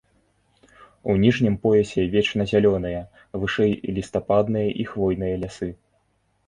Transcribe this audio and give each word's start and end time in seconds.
У 1.11 1.15
ніжнім 1.23 1.57
поясе 1.67 2.05
вечназялёныя, 2.15 3.05
вышэй 3.45 3.71
лістападныя 4.01 4.69
і 4.85 4.89
хвойныя 4.95 5.35
лясы. 5.45 5.69